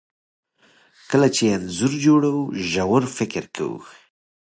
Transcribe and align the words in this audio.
کله 1.09 1.27
چې 1.35 1.43
انځور 1.55 1.91
جوړوو 2.05 2.43
ژور 2.71 3.03
فکر 3.17 3.43
کوو. 3.55 3.79